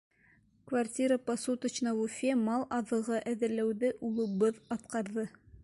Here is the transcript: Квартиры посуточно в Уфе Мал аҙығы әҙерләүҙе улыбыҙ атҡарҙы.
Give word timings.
Квартиры 0.65 1.19
посуточно 1.27 1.93
в 1.99 2.07
Уфе 2.07 2.31
Мал 2.47 2.65
аҙығы 2.79 3.21
әҙерләүҙе 3.33 3.95
улыбыҙ 4.09 4.61
атҡарҙы. 4.77 5.31